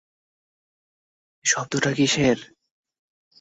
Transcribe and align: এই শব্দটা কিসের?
এই 1.43 1.45
শব্দটা 1.45 1.91
কিসের? 1.97 2.37